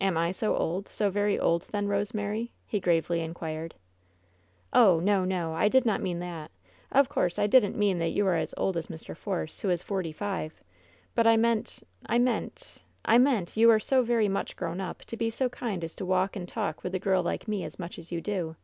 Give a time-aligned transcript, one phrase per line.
[0.00, 3.74] "Am I so old, so very old, then, Rosemary?'* he gravely inquired.
[4.72, 6.52] "Oh, no, no; I did not mean that!
[6.92, 9.16] Of course, I didn*t mean that you are as old as Mr.
[9.16, 10.62] Force, who is forty five;
[11.16, 15.16] but I meant— I meant— I meant— you are so very much grown up, to
[15.16, 17.98] be so kind as to walk and talk with a girl like me as much
[17.98, 18.54] as you do.